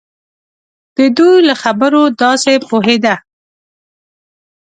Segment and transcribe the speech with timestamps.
[0.97, 3.15] د دوی له خبرو داسې پوهېده.